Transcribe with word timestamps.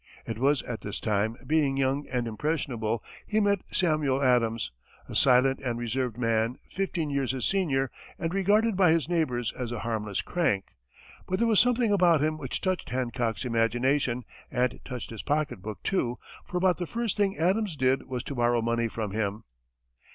It 0.25 0.39
was 0.39 0.63
at 0.63 0.81
this 0.81 0.99
time, 0.99 1.37
being 1.45 1.77
young 1.77 2.07
and 2.07 2.25
impressionable, 2.27 3.03
he 3.27 3.39
met 3.39 3.61
Samuel 3.71 4.19
Adams, 4.19 4.71
a 5.07 5.13
silent 5.13 5.59
and 5.59 5.77
reserved 5.77 6.17
man, 6.17 6.57
fifteen 6.67 7.11
years 7.11 7.33
his 7.33 7.45
senior 7.45 7.91
and 8.17 8.33
regarded 8.33 8.75
by 8.75 8.89
his 8.89 9.07
neighbors 9.07 9.53
as 9.53 9.71
a 9.71 9.81
harmless 9.81 10.23
crank. 10.23 10.73
But 11.27 11.37
there 11.37 11.47
was 11.47 11.59
something 11.59 11.91
about 11.91 12.19
him 12.19 12.39
which 12.39 12.61
touched 12.61 12.89
Hancock's 12.89 13.45
imagination 13.45 14.25
and 14.49 14.79
touched 14.83 15.11
his 15.11 15.21
pocketbook, 15.21 15.83
too, 15.83 16.17
for 16.47 16.57
about 16.57 16.77
the 16.77 16.87
first 16.87 17.15
thing 17.15 17.37
Adams 17.37 17.75
did 17.75 18.07
was 18.07 18.23
to 18.23 18.33
borrow 18.33 18.63
money 18.63 18.87
from 18.87 19.11
him. 19.11 19.43